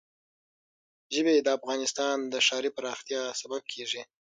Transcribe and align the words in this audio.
ژبې 1.13 1.35
د 1.39 1.47
افغانستان 1.57 2.17
د 2.31 2.33
ښاري 2.45 2.69
پراختیا 2.77 3.21
سبب 3.41 3.61
کېږي. 3.73 4.01